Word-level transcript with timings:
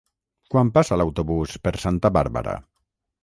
Quan 0.53 0.71
passa 0.77 0.97
l'autobús 1.01 1.53
per 1.67 1.73
Santa 1.83 2.13
Bàrbara? 2.17 2.57